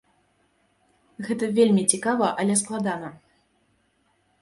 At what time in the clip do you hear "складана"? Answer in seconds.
2.65-3.15